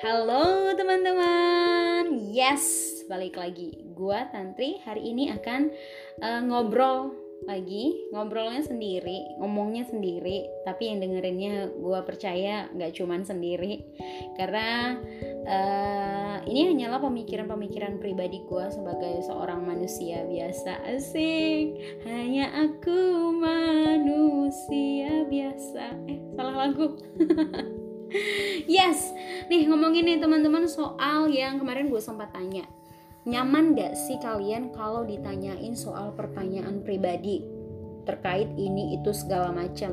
[0.00, 3.84] Halo teman-teman, yes balik lagi.
[3.92, 5.68] Gua Tantri hari ini akan
[6.24, 7.12] uh, ngobrol
[7.44, 10.48] lagi, ngobrolnya sendiri, ngomongnya sendiri.
[10.64, 13.84] Tapi yang dengerinnya gua percaya nggak cuman sendiri,
[14.40, 14.96] karena
[15.44, 20.80] uh, ini hanyalah pemikiran-pemikiran pribadi gua sebagai seorang manusia biasa.
[20.96, 21.76] Asik,
[22.08, 25.92] hanya aku manusia biasa.
[26.08, 26.96] Eh salah lagu.
[28.66, 29.12] yes.
[29.48, 32.66] Nih ngomongin nih teman-teman soal yang kemarin gue sempat tanya.
[33.28, 37.44] Nyaman gak sih kalian kalau ditanyain soal pertanyaan pribadi
[38.08, 39.92] terkait ini itu segala macam?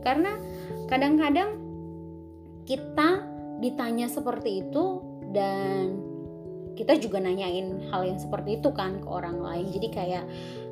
[0.00, 0.38] Karena
[0.86, 1.58] kadang-kadang
[2.68, 3.24] kita
[3.58, 5.02] ditanya seperti itu
[5.34, 5.98] dan
[6.78, 9.66] kita juga nanyain hal yang seperti itu kan ke orang lain.
[9.74, 10.24] Jadi kayak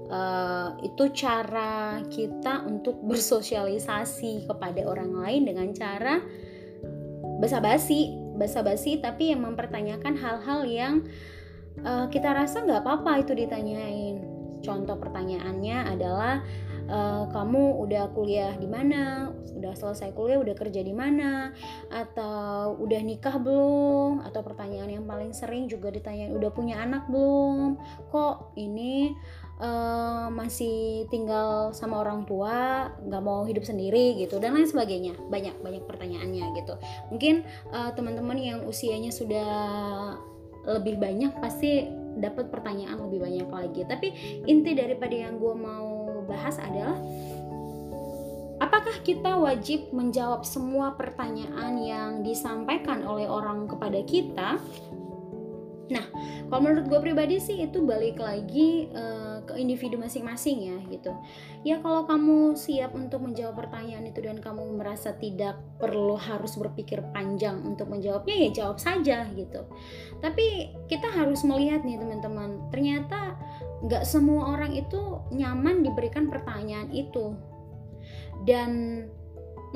[0.06, 6.22] uh, itu cara kita untuk bersosialisasi kepada orang lain dengan cara
[7.36, 10.94] basa-basi basa-basi tapi yang mempertanyakan hal-hal yang
[11.82, 14.20] uh, kita rasa nggak apa-apa itu ditanyain.
[14.64, 16.42] Contoh pertanyaannya adalah
[16.88, 19.30] uh, kamu udah kuliah di mana?
[19.56, 21.52] Udah selesai kuliah udah kerja di mana?
[21.92, 24.24] Atau udah nikah belum?
[24.24, 27.78] Atau pertanyaan yang paling sering juga ditanyain udah punya anak belum?
[28.10, 29.14] Kok ini
[29.60, 35.16] uh, masih tinggal sama orang tua nggak mau hidup sendiri gitu dan lain sebagainya.
[35.28, 36.74] Banyak banyak pertanyaannya gitu.
[37.12, 39.52] Mungkin uh, teman-teman yang usianya sudah
[40.66, 43.82] lebih banyak pasti dapat pertanyaan lebih banyak lagi.
[43.86, 44.08] Tapi
[44.48, 46.98] inti daripada yang gue mau bahas adalah
[48.56, 54.56] Apakah kita wajib menjawab semua pertanyaan yang disampaikan oleh orang kepada kita?
[55.92, 56.04] Nah,
[56.48, 61.14] kalau menurut gue pribadi sih itu balik lagi uh, ke individu masing-masing ya gitu.
[61.62, 67.00] Ya kalau kamu siap untuk menjawab pertanyaan itu dan kamu merasa tidak perlu harus berpikir
[67.14, 69.64] panjang untuk menjawabnya ya jawab saja gitu.
[70.18, 73.38] Tapi kita harus melihat nih teman-teman, ternyata
[73.86, 77.38] nggak semua orang itu nyaman diberikan pertanyaan itu.
[78.44, 79.02] Dan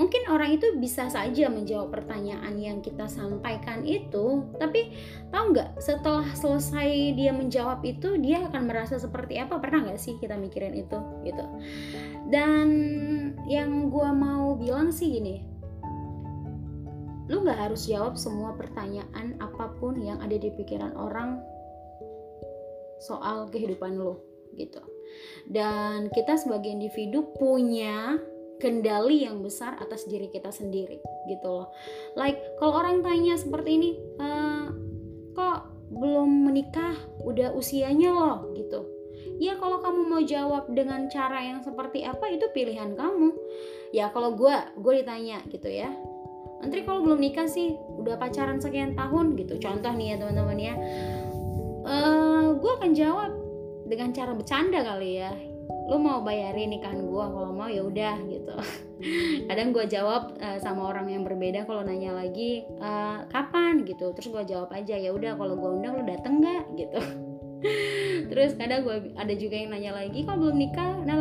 [0.00, 4.96] mungkin orang itu bisa saja menjawab pertanyaan yang kita sampaikan itu tapi
[5.28, 9.60] tahu nggak setelah selesai dia menjawab itu dia akan merasa seperti apa?
[9.60, 10.96] Pernah nggak sih kita mikirin itu
[11.28, 11.44] gitu?
[12.32, 12.68] Dan
[13.44, 15.44] yang gue mau bilang sih gini
[17.30, 21.38] lu nggak harus jawab semua pertanyaan apa pun yang ada di pikiran orang
[22.98, 24.24] soal kehidupan lo
[24.58, 24.82] gitu.
[25.46, 28.18] Dan kita sebagai individu punya
[28.60, 31.69] kendali yang besar atas diri kita sendiri gitu loh.
[32.15, 33.91] Like kalau orang tanya seperti ini
[34.21, 34.28] e,
[35.34, 36.94] kok belum menikah?
[37.25, 38.87] Udah usianya loh gitu.
[39.41, 43.32] Ya kalau kamu mau jawab dengan cara yang seperti apa itu pilihan kamu.
[43.97, 45.91] Ya kalau gue gue ditanya gitu ya
[46.60, 47.72] nanti kalau belum nikah sih?
[47.97, 49.32] Udah pacaran sekian tahun?
[49.32, 49.56] Gitu.
[49.65, 50.75] Contoh nih ya teman-teman ya.
[51.88, 53.32] Uh, gue akan jawab
[53.88, 55.32] dengan cara bercanda kali ya
[55.90, 58.54] lo mau bayarin nikahan gue kalau mau ya udah gitu.
[59.50, 63.82] Kadang gue jawab uh, sama orang yang berbeda kalau nanya lagi uh, kapan?
[63.82, 64.14] gitu.
[64.14, 66.64] Terus gue jawab aja ya udah kalau gue undang lo dateng nggak?
[66.78, 67.00] gitu.
[68.30, 71.02] Terus kadang gue ada juga yang nanya lagi kok belum nikah?
[71.02, 71.16] Nah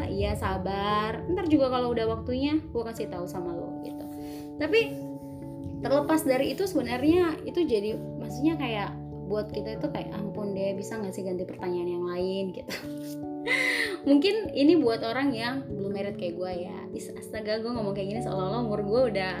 [0.00, 1.20] lah iya sabar.
[1.28, 4.04] Ntar juga kalau udah waktunya gue kasih tahu sama lo gitu.
[4.56, 4.80] Tapi
[5.84, 8.96] terlepas dari itu sebenarnya itu jadi maksudnya kayak
[9.28, 12.44] buat kita itu kayak ampun deh bisa nggak sih ganti pertanyaan yang lain?
[12.56, 12.72] gitu
[14.08, 16.76] mungkin ini buat orang yang belum merit kayak gue ya.
[17.18, 19.34] Astaga gue ngomong kayak gini seolah-olah umur gue udah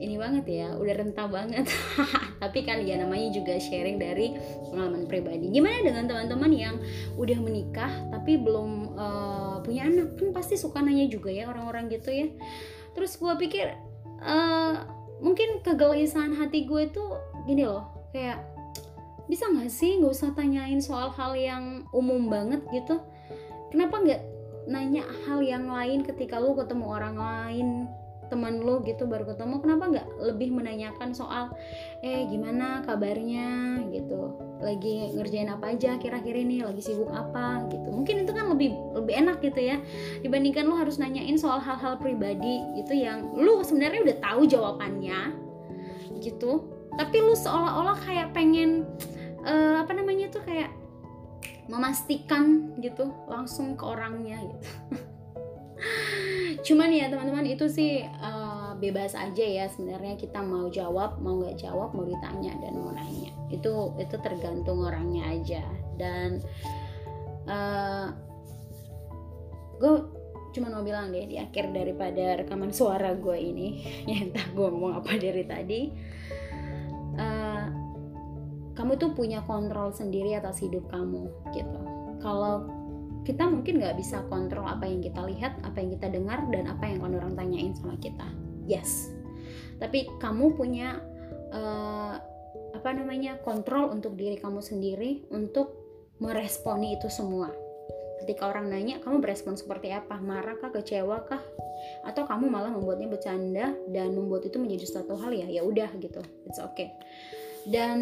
[0.00, 1.68] ini banget ya udah rentah banget.
[2.42, 4.32] Tapi kan ya namanya juga sharing dari
[4.72, 5.52] pengalaman pribadi.
[5.52, 6.76] Gimana dengan teman-teman yang
[7.20, 10.16] udah menikah tapi belum uh, punya anak?
[10.16, 12.32] Kan pasti suka nanya juga ya orang-orang gitu ya.
[12.96, 13.76] Terus gue pikir
[14.24, 14.88] uh,
[15.20, 18.40] mungkin kegelisahan hati gue tuh gini loh kayak
[19.28, 22.98] bisa nggak sih nggak usah tanyain soal hal yang umum banget gitu
[23.70, 24.22] kenapa nggak
[24.68, 27.68] nanya hal yang lain ketika lu ketemu orang lain
[28.30, 29.58] teman lu gitu baru ketemu?
[29.58, 31.50] Kenapa nggak lebih menanyakan soal
[32.00, 33.82] eh gimana kabarnya?
[33.90, 34.38] gitu.
[34.62, 36.62] Lagi ngerjain apa aja kira-kira ini?
[36.62, 37.66] Lagi sibuk apa?
[37.68, 37.90] gitu.
[37.90, 39.76] Mungkin itu kan lebih lebih enak gitu ya
[40.22, 45.20] dibandingkan lu harus nanyain soal hal-hal pribadi gitu yang lu sebenarnya udah tahu jawabannya
[46.22, 46.70] gitu.
[46.94, 48.86] Tapi lu seolah-olah kayak pengen
[49.42, 50.70] uh, apa namanya tuh kayak
[51.70, 54.68] memastikan gitu langsung ke orangnya gitu.
[56.66, 60.18] Cuman ya teman-teman itu sih uh, bebas aja ya sebenarnya.
[60.18, 63.32] Kita mau jawab mau nggak jawab mau ditanya dan mau nanya.
[63.48, 65.62] Itu itu tergantung orangnya aja.
[65.96, 66.42] Dan
[67.46, 68.06] uh, eh,
[69.80, 69.92] gue
[70.50, 73.68] cuma mau bilang deh di akhir daripada rekaman suara gue ini
[74.10, 75.80] ya entah gue ngomong apa dari tadi
[78.80, 81.80] kamu tuh punya kontrol sendiri atas hidup kamu gitu.
[82.24, 82.64] Kalau
[83.28, 86.88] kita mungkin nggak bisa kontrol apa yang kita lihat apa yang kita dengar dan apa
[86.88, 88.24] yang orang tanyain sama kita.
[88.64, 89.12] Yes.
[89.76, 90.96] Tapi kamu punya
[91.52, 92.16] uh,
[92.72, 95.76] apa namanya kontrol untuk diri kamu sendiri untuk
[96.16, 97.52] meresponi itu semua.
[98.24, 100.16] Ketika orang nanya kamu berespon seperti apa?
[100.24, 100.72] Marah kah?
[100.72, 101.44] Kecewa kah?
[102.08, 106.24] Atau kamu malah membuatnya bercanda dan membuat itu menjadi suatu hal ya ya udah gitu.
[106.48, 106.96] It's okay
[107.68, 107.98] dan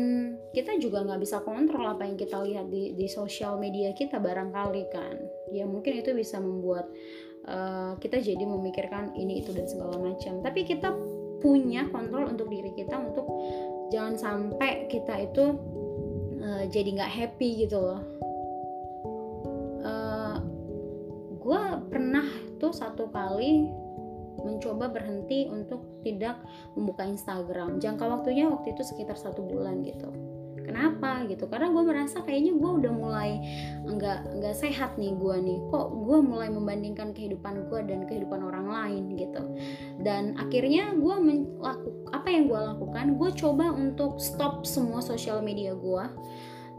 [0.54, 4.84] kita juga nggak bisa kontrol apa yang kita lihat di di sosial media kita barangkali
[4.94, 5.18] kan.
[5.50, 6.86] Ya mungkin itu bisa membuat
[7.50, 10.38] uh, kita jadi memikirkan ini itu dan segala macam.
[10.46, 10.94] Tapi kita
[11.42, 13.26] punya kontrol untuk diri kita untuk
[13.90, 15.44] jangan sampai kita itu
[16.38, 18.02] uh, jadi nggak happy gitu loh.
[19.78, 20.36] Uh, eh,
[21.38, 22.26] gue pernah
[22.62, 23.66] tuh satu kali
[24.48, 26.40] mencoba berhenti untuk tidak
[26.72, 27.76] membuka Instagram.
[27.76, 30.08] Jangka waktunya waktu itu sekitar satu bulan gitu.
[30.68, 31.48] Kenapa gitu?
[31.48, 33.40] Karena gue merasa kayaknya gue udah mulai
[33.88, 35.58] nggak nggak sehat nih gue nih.
[35.72, 39.40] Kok gue mulai membandingkan kehidupan gue dan kehidupan orang lain gitu.
[40.04, 43.06] Dan akhirnya gue melakukan apa yang gue lakukan?
[43.16, 46.04] Gue coba untuk stop semua sosial media gue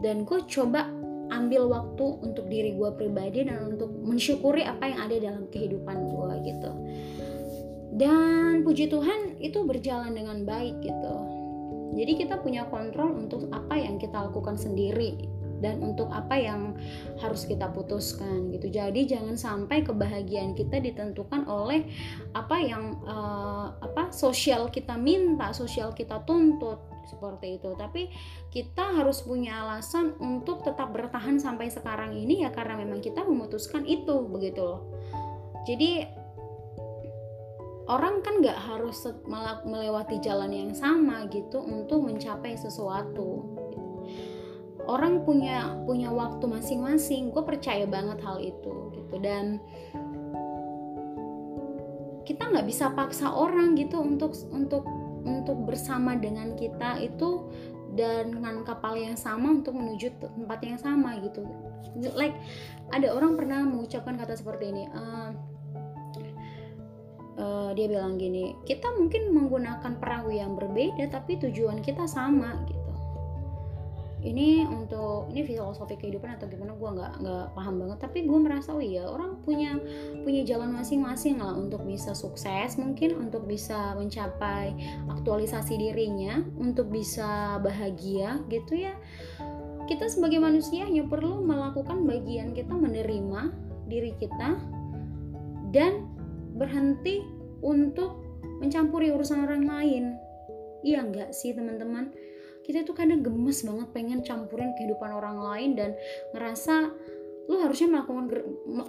[0.06, 0.86] dan gue coba
[1.30, 6.32] ambil waktu untuk diri gue pribadi dan untuk mensyukuri apa yang ada dalam kehidupan gue
[6.50, 6.70] gitu
[7.94, 11.40] dan puji Tuhan itu berjalan dengan baik gitu
[11.94, 15.26] jadi kita punya kontrol untuk apa yang kita lakukan sendiri
[15.60, 16.72] dan untuk apa yang
[17.20, 18.72] harus kita putuskan gitu.
[18.72, 21.84] Jadi jangan sampai kebahagiaan kita ditentukan oleh
[22.32, 27.76] apa yang uh, apa sosial kita minta, sosial kita tuntut seperti itu.
[27.76, 28.08] Tapi
[28.48, 33.84] kita harus punya alasan untuk tetap bertahan sampai sekarang ini ya karena memang kita memutuskan
[33.84, 34.80] itu begitu loh.
[35.68, 36.19] Jadi
[37.90, 39.02] orang kan nggak harus
[39.66, 43.42] melewati jalan yang sama gitu untuk mencapai sesuatu.
[44.86, 47.34] Orang punya punya waktu masing-masing.
[47.34, 49.14] Gue percaya banget hal itu gitu.
[49.18, 49.58] Dan
[52.22, 54.86] kita nggak bisa paksa orang gitu untuk untuk
[55.26, 57.50] untuk bersama dengan kita itu
[57.98, 61.42] dan dengan kapal yang sama untuk menuju tempat yang sama gitu.
[62.14, 62.38] Like
[62.94, 65.34] ada orang pernah mengucapkan kata seperti ini uh,
[67.40, 72.78] uh, dia bilang gini kita mungkin menggunakan perahu yang berbeda tapi tujuan kita sama gitu.
[74.20, 77.98] Ini untuk ini filosofi kehidupan atau gimana gue nggak nggak paham banget.
[78.04, 79.80] Tapi gue merasa oh iya orang punya
[80.20, 84.76] punya jalan masing-masing lah untuk bisa sukses mungkin untuk bisa mencapai
[85.08, 88.92] aktualisasi dirinya untuk bisa bahagia gitu ya.
[89.88, 93.56] Kita sebagai manusia hanya perlu melakukan bagian kita menerima
[93.88, 94.60] diri kita
[95.72, 96.19] dan
[96.60, 97.24] berhenti
[97.64, 98.20] untuk
[98.60, 100.04] mencampuri urusan orang lain.
[100.84, 102.12] Iya enggak sih teman-teman?
[102.60, 105.90] Kita tuh kadang gemes banget pengen campurin kehidupan orang lain dan
[106.36, 106.92] ngerasa
[107.48, 108.30] lu harusnya melakukan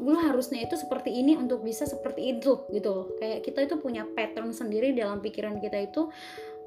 [0.04, 3.08] lu harusnya itu seperti ini untuk bisa seperti itu gitu loh.
[3.18, 6.12] Kayak kita itu punya pattern sendiri dalam pikiran kita itu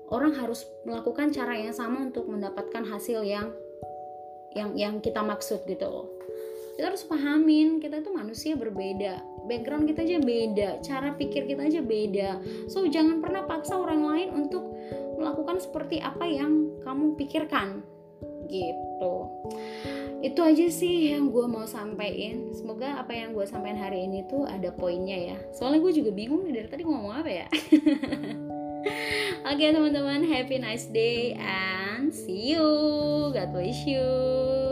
[0.09, 3.53] orang harus melakukan cara yang sama untuk mendapatkan hasil yang
[4.57, 6.07] yang yang kita maksud gitu loh
[6.75, 9.23] kita harus pahamin kita itu manusia berbeda.
[9.47, 12.43] Background kita aja beda cara pikir kita aja beda.
[12.66, 14.66] So jangan pernah paksa orang lain untuk
[15.14, 17.87] melakukan seperti apa yang kamu pikirkan.
[18.50, 19.14] Gitu.
[20.25, 24.43] Itu aja sih yang gue mau sampaikan semoga apa yang gue sampaikan hari ini tuh
[24.43, 25.38] ada poinnya ya.
[25.54, 27.47] Soalnya gue juga bingung dari tadi ngomong apa ya?
[29.45, 32.66] Oke okay, teman-teman happy nice day and see you.
[33.31, 34.63] God bless you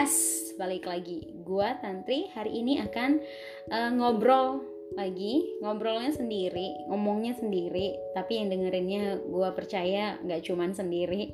[0.00, 1.28] yes balik lagi.
[1.44, 3.20] Gua Tantri hari ini akan
[3.68, 4.64] uh, ngobrol
[4.96, 11.30] lagi, ngobrolnya sendiri, ngomongnya sendiri, tapi yang dengerinnya gue percaya nggak cuman sendiri,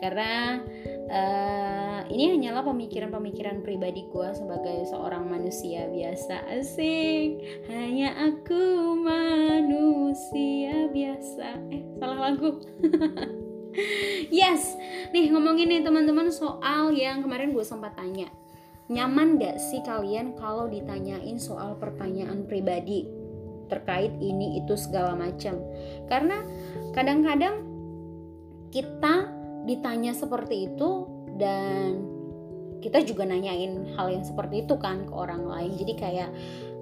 [0.00, 0.62] karena
[1.12, 7.44] uh, ini hanyalah pemikiran-pemikiran pribadi gue sebagai seorang manusia biasa asing.
[7.68, 11.60] Hanya aku manusia biasa.
[11.74, 12.62] Eh salah lagu.
[14.30, 14.74] yes,
[15.10, 18.30] nih ngomongin nih teman-teman soal yang kemarin gue sempat tanya.
[18.88, 23.08] Nyaman gak sih kalian kalau ditanyain soal pertanyaan pribadi
[23.72, 25.56] terkait ini itu segala macam?
[26.04, 26.44] Karena
[26.92, 27.64] kadang-kadang
[28.68, 29.30] kita
[29.64, 31.08] ditanya seperti itu
[31.40, 32.04] dan
[32.84, 35.72] kita juga nanyain hal yang seperti itu kan ke orang lain.
[35.80, 36.30] Jadi kayak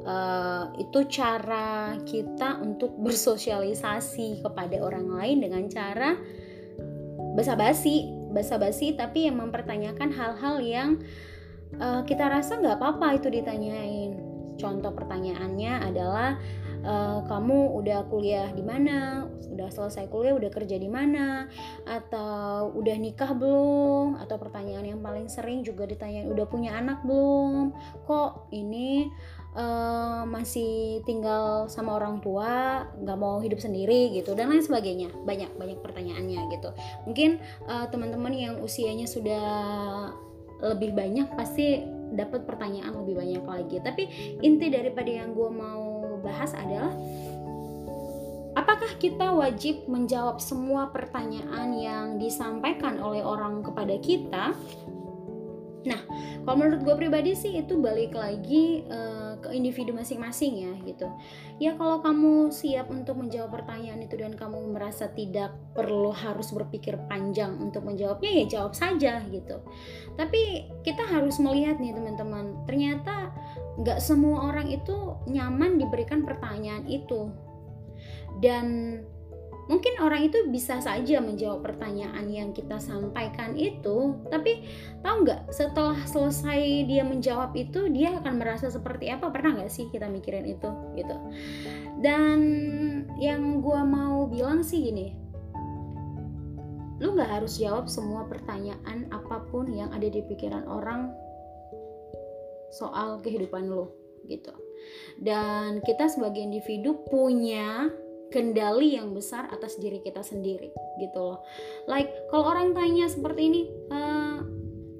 [0.03, 6.19] uh, itu cara kita untuk bersosialisasi kepada orang lain dengan cara
[7.33, 10.91] basa-basi basa-basi tapi yang mempertanyakan hal-hal yang
[11.77, 14.17] uh, kita rasa nggak apa-apa itu ditanyain.
[14.61, 16.37] Contoh pertanyaannya adalah
[16.85, 19.27] uh, kamu udah kuliah di mana?
[19.53, 21.49] Udah selesai kuliah udah kerja di mana?
[21.89, 24.21] Atau udah nikah belum?
[24.21, 27.73] Atau pertanyaan yang paling sering juga ditanyain udah punya anak belum?
[28.05, 29.09] Kok ini
[29.57, 35.13] uh, masih tinggal sama orang tua nggak mau hidup sendiri gitu dan lain sebagainya.
[35.25, 36.71] Banyak banyak pertanyaannya gitu.
[37.09, 39.47] Mungkin uh, teman-teman yang usianya sudah
[40.63, 41.83] lebih banyak pasti
[42.13, 43.77] dapat pertanyaan lebih banyak lagi.
[43.83, 44.03] Tapi
[44.45, 46.93] inti daripada yang gue mau bahas adalah
[48.55, 54.53] apakah kita wajib menjawab semua pertanyaan yang disampaikan oleh orang kepada kita?
[55.83, 56.01] Nah
[56.47, 61.11] kalau menurut gue pribadi sih itu balik lagi uh, ke individu masing-masing ya gitu.
[61.59, 66.95] Ya kalau kamu siap untuk menjawab pertanyaan itu dan kamu merasa tidak perlu harus berpikir
[67.11, 69.59] panjang untuk menjawabnya ya jawab saja gitu.
[70.15, 73.35] Tapi kita harus melihat nih teman-teman ternyata
[73.83, 77.29] nggak semua orang itu nyaman diberikan pertanyaan itu.
[78.41, 78.99] Dan
[79.71, 84.67] mungkin orang itu bisa saja menjawab pertanyaan yang kita sampaikan itu tapi
[85.07, 89.31] tahu nggak setelah selesai dia menjawab itu dia akan merasa seperti apa?
[89.31, 91.17] Pernah nggak sih kita mikirin itu gitu?
[92.03, 92.39] Dan
[93.23, 95.23] yang gue mau bilang sih gini
[97.03, 101.11] lu nggak harus jawab semua pertanyaan apa pun yang ada di pikiran orang
[102.71, 103.91] soal kehidupan lu
[104.31, 104.55] gitu.
[105.19, 107.91] Dan kita sebagai individu punya
[108.33, 111.45] kendali yang besar atas diri kita sendiri gitu loh.
[111.85, 113.63] Like kalau orang tanya seperti ini
[113.93, 114.01] e,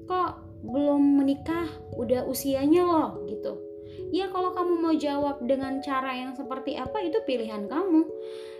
[0.05, 1.67] kok belum menikah?
[1.97, 3.57] Udah usianya loh gitu.
[4.13, 8.05] Ya kalau kamu mau jawab dengan cara yang seperti apa itu pilihan kamu.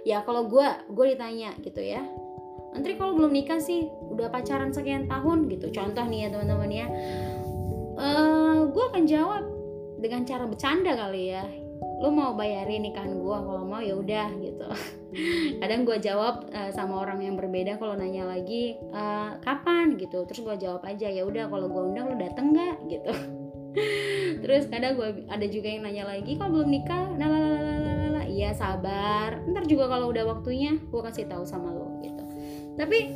[0.03, 2.01] Ya kalau gue gue ditanya gitu ya.
[2.73, 3.85] Nanti kalau belum nikah sih?
[4.09, 5.45] Udah pacaran sekian tahun?
[5.45, 5.69] Gitu.
[5.69, 6.87] Contoh nih ya teman-teman ya.
[7.93, 9.45] Uh, gue akan jawab
[10.01, 11.45] dengan cara bercanda kali ya
[12.03, 14.67] lo mau bayarin nikahan gue kalau mau ya udah gitu.
[15.63, 19.95] Kadang gue jawab uh, sama orang yang berbeda kalau nanya lagi uh, kapan?
[19.95, 20.27] gitu.
[20.27, 22.75] Terus gue jawab aja ya udah kalau gue undang lo dateng nggak?
[22.91, 23.11] gitu.
[24.43, 27.07] Terus kadang gue ada juga yang nanya lagi kalau belum nikah?
[27.15, 27.27] Nah
[28.19, 29.39] lah iya sabar.
[29.47, 32.23] Ntar juga kalau udah waktunya gue kasih tahu sama lo gitu.
[32.75, 33.15] Tapi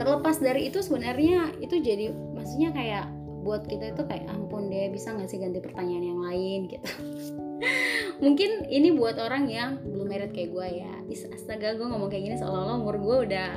[0.00, 3.04] terlepas dari itu sebenarnya itu jadi maksudnya kayak
[3.44, 6.60] buat kita itu kayak ampun deh bisa nggak sih ganti pertanyaan yang lain?
[6.68, 6.88] gitu
[8.24, 10.92] mungkin ini buat orang yang belum merit kayak gue ya.
[11.10, 13.50] Is, astaga gue ngomong kayak gini seolah-olah umur gue udah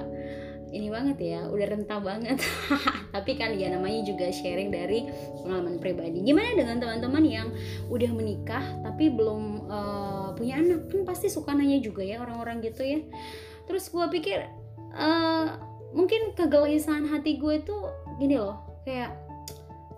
[0.73, 2.41] ini banget ya udah rentah banget.
[3.15, 5.05] Tapi kan ya namanya juga sharing dari
[5.45, 6.25] pengalaman pribadi.
[6.25, 7.47] Gimana dengan teman-teman yang
[7.93, 10.89] udah menikah tapi belum uh, punya anak?
[10.89, 13.05] Kan pasti suka nanya juga ya orang-orang gitu ya.
[13.69, 14.49] Terus gue pikir
[14.97, 15.61] uh,
[15.93, 17.77] mungkin kegelisahan hati gue itu
[18.17, 19.13] gini loh kayak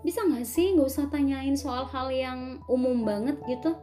[0.04, 3.74] bisa nggak sih nggak usah tanyain soal hal yang umum banget gitu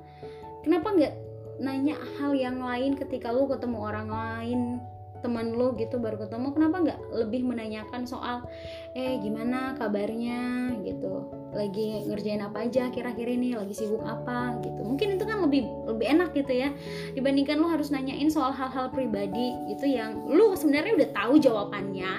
[0.63, 1.13] kenapa nggak
[1.61, 4.59] nanya hal yang lain ketika lu ketemu orang lain
[5.23, 6.51] teman lu gitu baru ketemu?
[6.51, 8.43] Kenapa nggak lebih menanyakan soal
[8.91, 10.75] eh gimana kabarnya?
[10.83, 11.31] gitu.
[11.55, 13.55] Lagi ngerjain apa aja kira-kira ini?
[13.55, 14.59] Lagi sibuk apa?
[14.59, 14.83] gitu.
[14.83, 16.69] Mungkin itu kan lebih lebih enak gitu ya
[17.15, 22.11] dibandingkan lu harus nanyain soal hal-hal pribadi gitu yang lu sebenarnya udah tahu jawabannya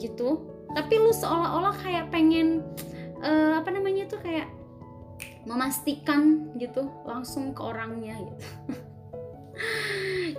[0.00, 0.48] gitu.
[0.72, 2.64] Tapi lu seolah-olah kayak pengen
[3.20, 4.48] uh, apa namanya tuh kayak
[5.48, 8.44] memastikan gitu langsung ke orangnya gitu.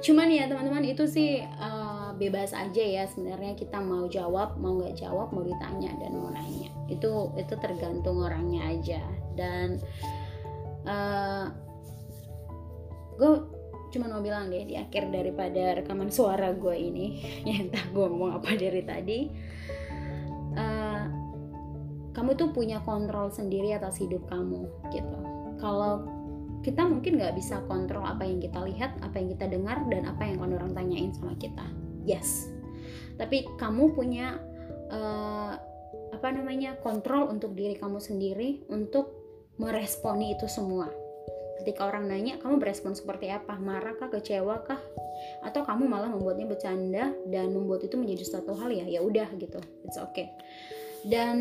[0.06, 3.58] Cuman ya teman-teman itu sih uh, bebas aja ya sebenarnya.
[3.58, 6.70] Kita mau jawab mau nggak jawab mau ditanya dan mau nanya.
[6.88, 9.02] Itu itu tergantung orangnya aja.
[9.34, 9.82] Dan
[10.86, 11.46] uh, eh,
[13.18, 13.32] gue
[13.90, 17.08] cuma mau bilang deh di akhir daripada rekaman suara gue ini
[17.50, 19.20] ya entah gue ngomong apa dari tadi
[22.20, 25.20] kamu tuh punya kontrol sendiri atas hidup kamu gitu.
[25.56, 26.04] Kalau
[26.60, 30.28] kita mungkin nggak bisa kontrol apa yang kita lihat apa yang kita dengar dan apa
[30.28, 31.64] yang orang tanyain sama kita.
[32.04, 32.52] Yes.
[33.16, 34.36] Tapi kamu punya
[34.92, 35.56] uh,
[36.12, 39.16] apa namanya kontrol untuk diri kamu sendiri untuk
[39.56, 40.92] meresponi itu semua.
[41.64, 43.56] Ketika orang nanya kamu berespon seperti apa?
[43.56, 44.12] Marah kah?
[44.12, 44.80] Kecewa kah?
[45.40, 49.64] Atau kamu malah membuatnya bercanda dan membuat itu menjadi suatu hal ya ya udah gitu.
[49.88, 50.36] It's okay
[51.08, 51.38] dan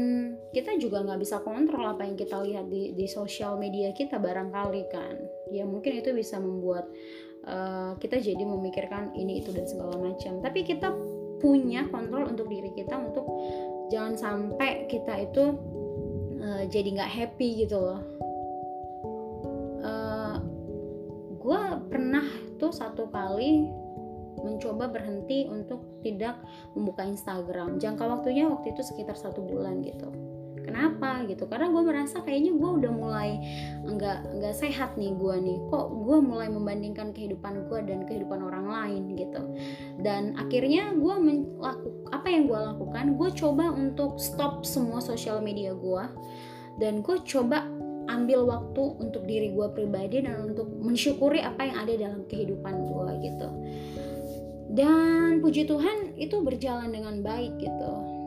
[0.55, 4.83] kita juga nggak bisa kontrol apa yang kita lihat di di sosial media kita barangkali
[4.93, 5.19] kan.
[5.50, 6.87] Ya mungkin itu bisa membuat
[7.43, 10.38] uh, kita jadi memikirkan ini itu dan segala macam.
[10.38, 10.95] Tapi kita
[11.43, 13.27] punya kontrol untuk diri kita untuk
[13.91, 15.45] jangan sampai kita itu
[16.38, 18.03] uh, jadi nggak happy gitu loh.
[19.79, 20.37] Uh, eh,
[21.38, 21.61] gue
[21.91, 22.27] pernah
[22.59, 23.67] tuh satu kali
[24.42, 26.38] mencoba berhenti untuk tidak
[26.75, 27.78] membuka Instagram.
[27.78, 30.09] Jangka waktunya waktu itu sekitar satu bulan gitu.
[30.68, 31.49] Kenapa gitu?
[31.49, 33.40] Karena gue merasa kayaknya gue udah mulai
[33.88, 35.59] nggak nggak sehat nih gue nih.
[35.73, 39.40] Kok gue mulai membandingkan kehidupan gue dan kehidupan orang lain gitu.
[40.04, 43.16] Dan akhirnya gue melakukan apa yang gue lakukan?
[43.16, 46.04] Gue coba untuk stop semua sosial media gue
[46.78, 47.64] dan gue coba
[48.09, 53.11] ambil waktu untuk diri gue pribadi dan untuk mensyukuri apa yang ada dalam kehidupan gue
[53.21, 53.49] gitu
[54.79, 58.19] dan puji Tuhan itu berjalan dengan baik gitu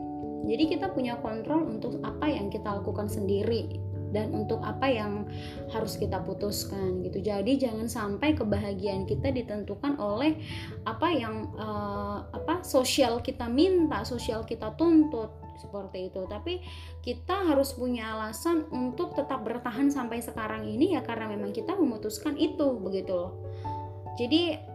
[0.42, 3.78] jadi kita punya kontrol untuk apa yang kita lakukan sendiri
[4.12, 5.24] dan untuk apa yang
[5.72, 7.24] harus kita putuskan gitu.
[7.24, 10.36] Jadi jangan sampai kebahagiaan kita ditentukan oleh
[10.84, 16.28] apa yang uh, apa sosial kita minta, sosial kita tuntut seperti itu.
[16.28, 16.60] Tapi
[17.00, 22.36] kita harus punya alasan untuk tetap bertahan sampai sekarang ini ya karena memang kita memutuskan
[22.36, 23.32] itu begitu loh.
[24.20, 24.71] Jadi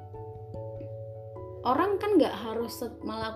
[1.66, 2.84] orang kan nggak harus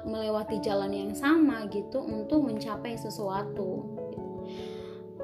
[0.05, 3.85] melewati jalan yang sama gitu untuk mencapai sesuatu.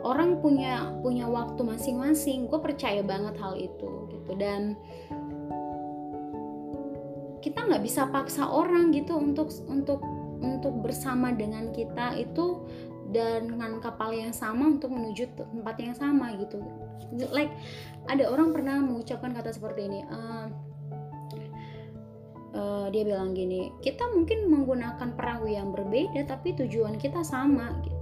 [0.01, 2.47] Orang punya punya waktu masing-masing.
[2.47, 4.31] Gue percaya banget hal itu gitu.
[4.37, 4.77] Dan
[7.41, 10.01] kita nggak bisa paksa orang gitu untuk untuk
[10.37, 12.65] untuk bersama dengan kita itu
[13.09, 16.61] dan dengan kapal yang sama untuk menuju tempat yang sama gitu.
[17.31, 17.55] Like
[18.05, 20.36] ada orang pernah mengucapkan kata seperti ini uh,
[22.57, 27.95] uh, dia bilang gini kita mungkin menggunakan perahu yang berbeda tapi tujuan kita sama gitu.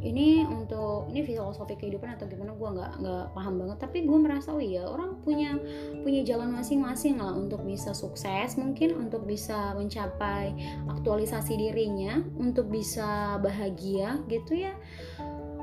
[0.00, 3.78] Ini untuk ini filosofi kehidupan atau gimana gue nggak nggak paham banget.
[3.84, 5.60] Tapi gue merasa oh iya orang punya
[6.00, 10.56] punya jalan masing-masing lah untuk bisa sukses mungkin untuk bisa mencapai
[10.88, 14.72] aktualisasi dirinya untuk bisa bahagia gitu ya.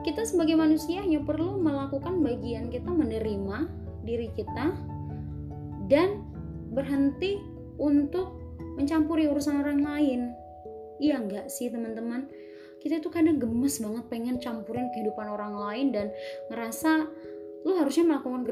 [0.05, 3.65] Kita sebagai manusia hanya perlu melakukan bagian kita menerima
[4.05, 4.69] diri kita
[5.89, 6.36] dan
[6.77, 7.41] berhenti
[7.81, 8.37] untuk
[8.77, 10.21] mencampuri urusan orang lain.
[11.01, 12.29] Iya enggak sih teman-teman?
[12.77, 16.13] Kita itu kadang gemes banget pengen campurin kehidupan orang lain dan
[16.53, 17.09] ngerasa
[17.65, 18.47] lu harusnya melakukan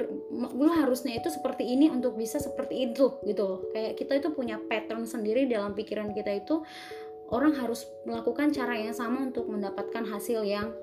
[0.57, 3.59] lu harusnya itu seperti ini untuk bisa seperti itu gitu loh.
[3.69, 6.65] Kayak kita itu punya pattern sendiri dalam pikiran kita itu
[7.29, 10.73] orang harus melakukan cara yang sama untuk mendapatkan hasil yang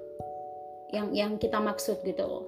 [0.95, 2.47] yang yang kita maksud gitu loh.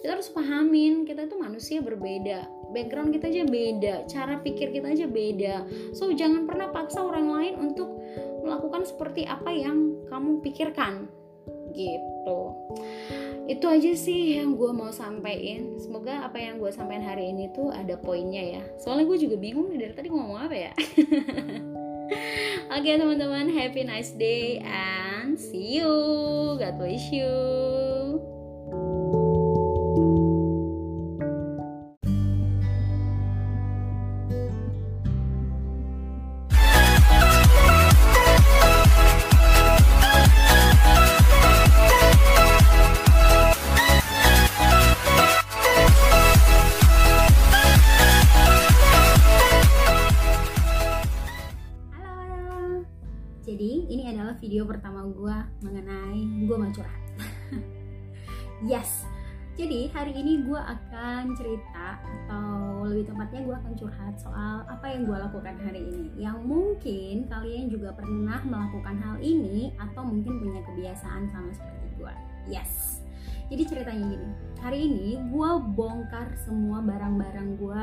[0.00, 5.06] Kita harus pahamin kita itu manusia berbeda background kita aja beda cara pikir kita aja
[5.06, 5.54] beda.
[5.94, 7.90] So jangan pernah paksa orang lain untuk
[8.42, 11.06] melakukan seperti apa yang kamu pikirkan.
[11.70, 12.40] Gitu.
[13.50, 17.74] Itu aja sih yang gue mau sampaikan semoga apa yang gue sampaikan hari ini tuh
[17.74, 18.62] ada poinnya ya.
[18.78, 20.72] Soalnya gue juga bingung nih dari tadi ngomong apa ya?
[22.70, 25.90] Oke okay, teman-teman happy nice day and see you.
[26.58, 27.89] God bless you
[60.50, 65.80] gue akan cerita atau lebih tepatnya gue akan curhat soal apa yang gue lakukan hari
[65.86, 66.10] ini.
[66.18, 72.14] Yang mungkin kalian juga pernah melakukan hal ini atau mungkin punya kebiasaan sama seperti gue
[72.50, 72.98] yes.
[73.50, 74.30] Jadi ceritanya gini
[74.62, 77.82] hari ini gue bongkar semua barang-barang gue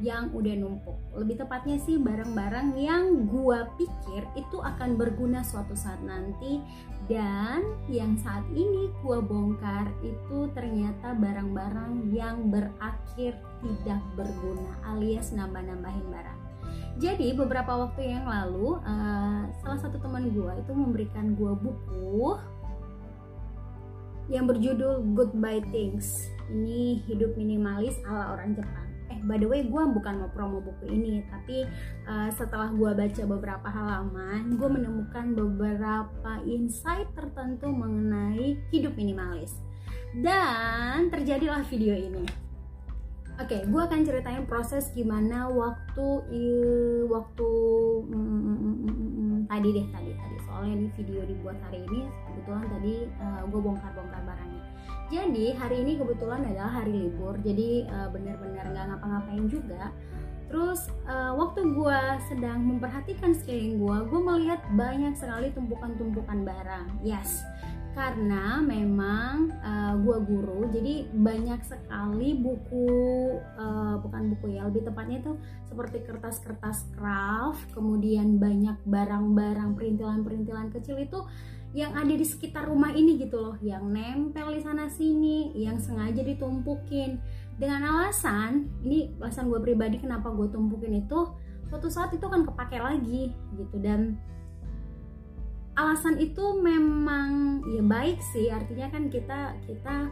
[0.00, 0.96] yang udah numpuk.
[1.12, 6.60] Lebih tepatnya sih barang-barang yang gua pikir itu akan berguna suatu saat nanti
[7.06, 16.06] dan yang saat ini gua bongkar itu ternyata barang-barang yang berakhir tidak berguna alias nambah-nambahin
[16.08, 16.40] barang.
[17.00, 22.36] Jadi beberapa waktu yang lalu uh, salah satu teman gua itu memberikan gua buku
[24.30, 26.30] yang berjudul Goodbye Things.
[26.50, 28.89] Ini hidup minimalis ala orang Jepang
[29.26, 31.66] by the way gue bukan mau promo buku ini tapi
[32.06, 39.58] uh, setelah gue baca beberapa halaman gue menemukan beberapa insight tertentu mengenai hidup minimalis.
[40.10, 42.26] Dan terjadilah video ini.
[43.40, 46.06] Oke, okay, gue akan ceritain proses gimana waktu
[47.08, 47.50] waktu
[48.10, 50.36] mm, mm, mm, tadi deh tadi tadi.
[50.44, 54.64] Soalnya ini video dibuat hari ini kebetulan tadi uh, gue bongkar-bongkar barangnya
[55.10, 59.90] jadi hari ini kebetulan adalah hari libur, jadi uh, benar-benar nggak ngapa-ngapain juga.
[60.50, 67.06] Terus uh, waktu gue sedang memperhatikan sekeliling gue, gue melihat banyak sekali tumpukan-tumpukan barang.
[67.06, 67.42] Yes,
[67.94, 72.86] karena memang uh, gue guru, jadi banyak sekali buku,
[73.58, 75.32] uh, bukan buku ya, lebih tepatnya itu
[75.66, 81.18] seperti kertas-kertas craft, kemudian banyak barang-barang perintilan-perintilan kecil itu
[81.70, 83.56] yang ada di sekitar rumah ini gitu loh.
[83.62, 87.22] Yang nempel di sana sini yang sengaja ditumpukin.
[87.60, 91.30] Dengan alasan ini alasan gue pribadi kenapa gue tumpukin itu
[91.70, 93.76] suatu saat itu kan kepake lagi gitu.
[93.78, 94.18] Dan
[95.78, 98.50] alasan itu memang ya baik sih.
[98.50, 100.10] Artinya kan kita kita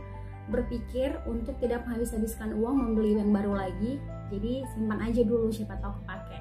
[0.49, 3.99] berpikir untuk tidak menghabis-habiskan uang membeli yang baru lagi.
[4.31, 6.39] Jadi simpan aja dulu siapa tahu kepake.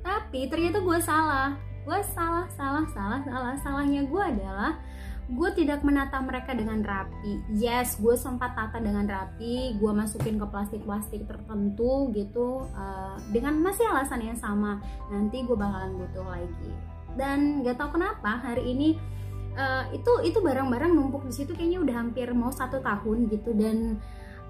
[0.00, 3.54] Tapi ternyata gue salah gue salah salah salah salah.
[3.60, 4.80] Salahnya gue adalah
[5.24, 7.40] gue tidak menata mereka dengan rapi.
[7.52, 9.76] Yes gue sempat tata dengan rapi.
[9.76, 14.80] Gue masukin ke plastik-plastik tertentu gitu uh, dengan masih alasan yang sama.
[15.12, 16.72] Nanti gue bakalan butuh lagi.
[17.14, 18.98] Dan gak tau kenapa hari ini
[19.54, 23.52] uh, itu itu barang-barang numpuk di situ kayaknya udah hampir mau satu tahun gitu.
[23.52, 24.00] Dan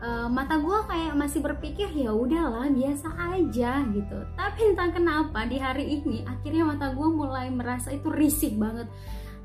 [0.04, 4.18] uh, mata gue kayak masih berpikir ya udahlah biasa aja gitu.
[4.36, 8.92] Tapi entah kenapa di hari ini akhirnya mata gue mulai merasa itu risih banget.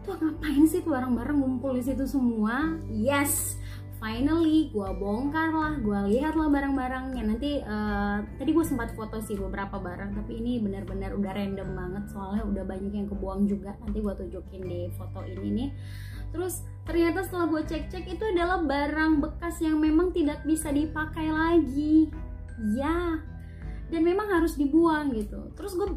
[0.04, 2.76] Tuh ngapain sih tuh barang-barang ngumpul di situ semua?
[2.92, 3.60] Yes
[4.00, 7.24] finally gue bongkar lah gue lihat lah barang-barangnya.
[7.24, 12.04] Nanti uh, tadi gue sempat foto sih beberapa barang tapi ini benar-benar udah random banget
[12.10, 13.76] soalnya udah banyak yang kebuang juga.
[13.84, 15.70] Nanti gue tunjukin di foto ini nih.
[16.32, 22.10] Terus ternyata setelah gue cek-cek itu adalah barang bekas yang memang tidak bisa dipakai lagi.
[22.74, 23.22] Ya
[23.90, 25.54] dan memang harus dibuang gitu.
[25.58, 25.90] Terus gue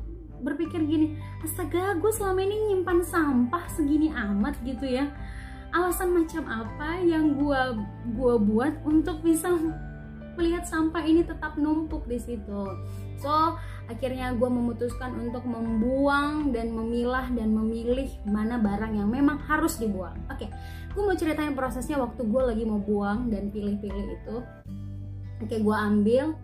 [0.42, 5.08] berpikir gini astaga gue selama ini nyimpan sampah segini amat gitu ya.
[5.72, 7.62] Alasan macam apa yang gue
[8.12, 9.48] gua buat untuk bisa
[10.36, 12.62] melihat sampah ini tetap numpuk di situ?
[13.16, 13.56] So
[13.90, 20.14] akhirnya gue memutuskan untuk membuang dan memilah dan memilih mana barang yang memang harus dibuang.
[20.30, 20.48] Oke okay,
[20.92, 24.36] gue mau ceritain prosesnya waktu gue lagi mau buang dan pilih-pilih itu.
[25.42, 26.36] Oke okay, gue ambil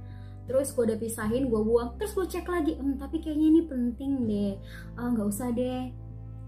[0.48, 1.94] terus gue udah pisahin gue buang.
[2.00, 4.52] Terus gue cek lagi hmm, tapi kayaknya ini penting deh.
[4.96, 5.92] Ah, nggak oh, usah deh.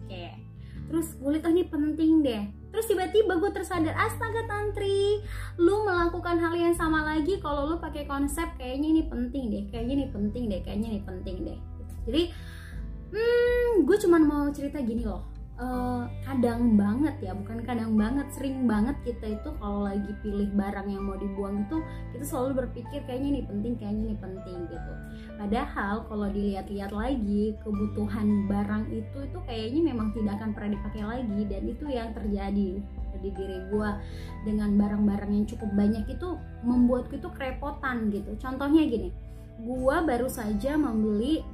[0.06, 0.50] Oke
[0.90, 5.22] terus gue lihat oh, ini penting deh terus tiba-tiba gue tersadar astaga tantri
[5.58, 9.94] lu melakukan hal yang sama lagi kalau lu pakai konsep kayaknya ini penting deh kayaknya
[10.02, 11.58] ini penting deh kayaknya ini penting deh.
[12.06, 12.22] Jadi
[13.10, 15.29] hmm gue cuman mau cerita gini loh
[15.60, 20.88] uh, kadang banget ya bukan kadang banget sering banget kita itu kalau lagi pilih barang
[20.88, 21.84] yang mau dibuang itu
[22.16, 24.92] kita selalu berpikir kayaknya ini penting kayaknya ini penting gitu.
[25.36, 31.40] Padahal kalau dilihat-lihat lagi kebutuhan barang itu itu kayaknya memang tidak akan pernah dipakai lagi
[31.46, 32.70] dan itu yang terjadi
[33.20, 33.90] di diri gue
[34.48, 38.32] dengan barang-barang yang cukup banyak itu membuatku itu kerepotan gitu.
[38.40, 39.10] Contohnya gini
[39.60, 41.44] gue baru saja membeli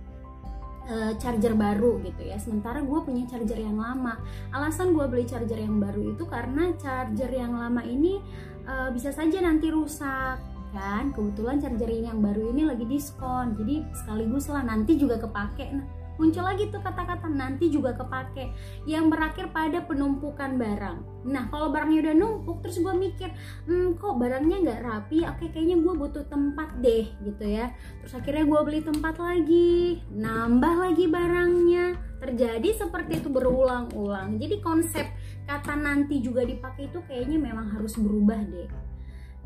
[0.90, 2.38] uh, charger baru gitu ya.
[2.38, 4.18] Sementara gue punya charger yang lama.
[4.55, 8.22] Alasan gue beli charger yang baru itu karena charger yang lama ini
[8.66, 10.38] uh, bisa saja nanti rusak
[10.75, 11.14] kan?
[11.14, 13.57] Kebetulan charger ini yang baru ini lagi diskon.
[13.57, 15.66] Jadi sekaligus lah nanti juga kepake.
[15.72, 18.52] Nah muncul lagi tuh kata-kata nanti juga kepake.
[18.85, 20.98] Yang berakhir pada penumpukan barang.
[21.26, 23.29] Nah kalau barangnya udah numpuk terus gue mikir
[23.66, 25.24] hmm, kok barangnya nggak rapi?
[25.29, 27.72] Oke kayaknya gue butuh tempat deh gitu ya.
[28.02, 31.85] Terus akhirnya gue beli tempat lagi nambah lagi barangnya.
[32.16, 34.40] Terjadi seperti itu berulang-ulang.
[34.40, 35.07] Jadi konsep
[35.44, 38.86] kata nanti juga dipakai itu kayaknya memang harus berubah deh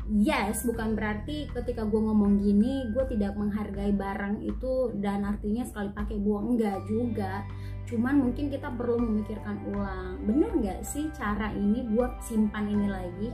[0.09, 5.93] yes bukan berarti ketika gue ngomong gini gue tidak menghargai barang itu dan artinya sekali
[5.93, 6.55] pakai buang.
[6.55, 7.45] Enggak juga.
[7.85, 13.29] Cuman mungkin kita perlu memikirkan ulang bener nggak sih cara ini buat simpan ini lagi?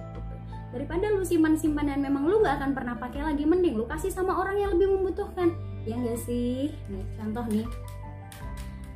[0.68, 4.36] Daripada lu simpan-simpan dan memang lu gak akan pernah pakai lagi mending lu kasih sama
[4.36, 5.56] orang yang lebih membutuhkan.
[5.88, 6.76] Ya enggak sih?
[6.92, 7.68] Nih contoh nih.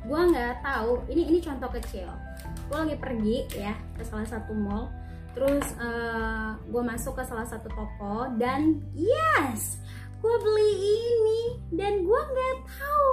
[0.02, 1.00] Gue nggak tahu.
[1.08, 2.10] Ini ini contoh kecil.
[2.68, 4.90] Gue lagi pergi ya ke salah satu mall
[5.32, 9.82] terus uh, eh, gue masuk ke salah satu toko dan yes
[10.22, 11.42] gue beli ini
[11.74, 13.10] dan gue nggak tahu.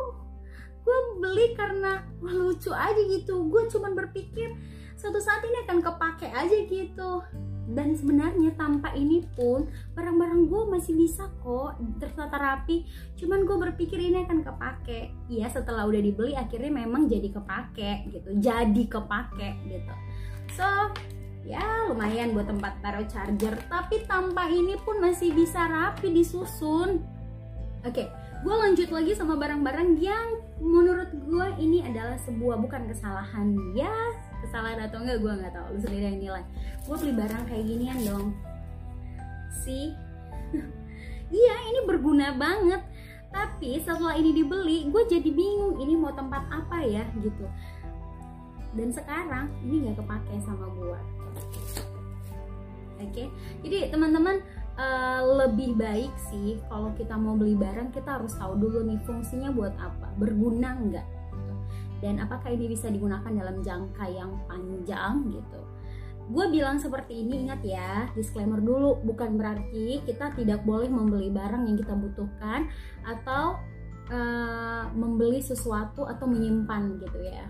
[0.85, 3.49] Gue beli karena lucu aja gitu.
[3.49, 4.53] Gue cuman berpikir
[4.93, 7.25] suatu saat ini akan kepake aja gitu.
[7.69, 12.85] Dan sebenarnya tanpa ini pun barang-barang gue masih bisa kok tertata rapi.
[13.17, 15.09] Cuman gue berpikir ini akan kepake.
[15.33, 18.29] Iya setelah udah dibeli akhirnya memang jadi kepake gitu.
[18.37, 19.93] Jadi kepake gitu.
[20.53, 20.65] So
[21.47, 27.03] ya lumayan buat tempat taruh charger tapi tanpa ini pun masih bisa rapi disusun.
[27.83, 33.51] Oke gue lanjut lagi sama barang-barang yang menurut gue ini adalah sebuah bukan kesalahan.
[33.75, 33.91] Ya
[34.39, 35.67] kesalahan atau enggak gue nggak tahu.
[35.75, 36.43] Lu sendiri yang nilai.
[36.87, 38.27] Gue beli barang kayak ginian dong.
[39.63, 39.91] Sih.
[41.29, 42.81] Iya ini berguna banget.
[43.29, 47.45] Tapi setelah ini dibeli gue jadi bingung ini mau tempat apa ya gitu.
[48.73, 50.97] Dan sekarang ini nggak kepake sama gue
[52.99, 53.27] oke okay?
[53.65, 54.43] jadi teman-teman
[54.79, 59.51] uh, lebih baik sih kalau kita mau beli barang kita harus tahu dulu nih fungsinya
[59.51, 61.07] buat apa berguna nggak
[61.99, 65.61] dan apakah ini bisa digunakan dalam jangka yang panjang gitu
[66.29, 71.65] gue bilang seperti ini ingat ya disclaimer dulu bukan berarti kita tidak boleh membeli barang
[71.65, 72.69] yang kita butuhkan
[73.01, 73.57] atau
[74.13, 77.49] uh, membeli sesuatu atau menyimpan gitu ya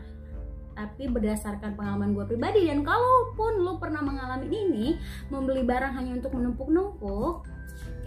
[0.80, 4.88] tapi berdasarkan pengalaman gue pribadi dan kalaupun lo pernah mengalami ini
[5.28, 7.44] membeli barang hanya untuk menumpuk-numpuk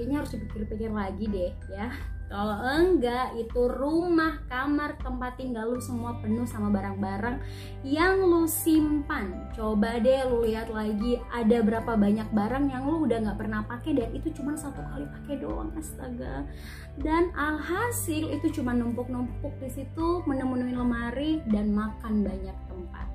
[0.01, 1.93] kayaknya harus dipikir-pikir lagi deh ya
[2.33, 7.45] kalau enggak, itu rumah, kamar, tempat tinggal lu semua penuh sama barang-barang
[7.85, 9.53] yang lu simpan.
[9.53, 14.01] Coba deh lu lihat lagi ada berapa banyak barang yang lu udah nggak pernah pakai
[14.01, 16.49] dan itu cuma satu kali pakai doang, astaga.
[16.97, 23.07] Dan alhasil itu cuma numpuk-numpuk di situ, menemuin lemari dan makan banyak tempat.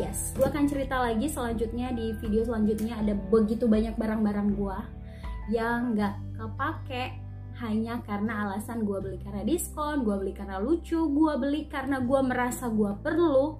[0.00, 4.78] Yes, gue akan cerita lagi selanjutnya di video selanjutnya ada begitu banyak barang-barang gue
[5.52, 7.25] yang nggak kepake
[7.60, 12.20] hanya karena alasan gue beli karena diskon, gue beli karena lucu, gue beli karena gue
[12.20, 13.56] merasa gue perlu.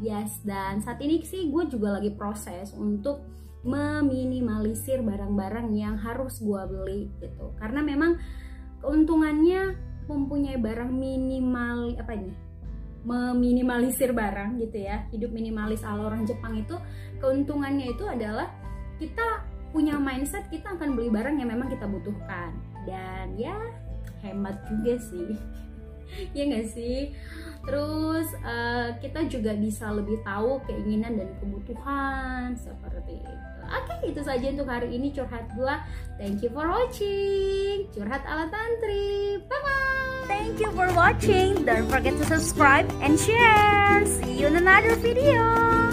[0.00, 3.20] Yes, dan saat ini sih gue juga lagi proses untuk
[3.60, 7.52] meminimalisir barang-barang yang harus gue beli gitu.
[7.60, 8.16] Karena memang
[8.80, 9.76] keuntungannya
[10.08, 12.32] mempunyai barang minimal apa ini?
[13.00, 15.08] meminimalisir barang gitu ya.
[15.08, 16.76] Hidup minimalis ala orang Jepang itu
[17.20, 18.52] keuntungannya itu adalah
[19.00, 22.54] kita punya mindset kita akan beli barang yang memang kita butuhkan.
[22.84, 23.56] Dan ya
[24.22, 25.32] hemat juga sih.
[26.34, 27.14] Ya nggak sih?
[27.62, 33.62] Terus uh, kita juga bisa lebih tahu keinginan dan kebutuhan seperti itu.
[33.70, 35.86] Oke itu saja untuk hari ini curhat gua.
[36.18, 37.86] Thank you for watching.
[37.94, 39.38] Curhat ala tantri.
[39.46, 41.64] Bye bye thank you for watching.
[41.64, 44.06] Don't forget to subscribe and share.
[44.06, 45.89] See you in another video